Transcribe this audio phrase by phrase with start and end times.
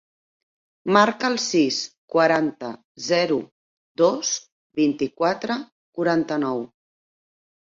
[0.95, 1.81] Marca el sis,
[2.15, 2.71] quaranta,
[3.09, 3.37] zero,
[4.03, 4.33] dos,
[4.81, 5.59] vint-i-quatre,
[6.01, 6.65] quaranta-nou.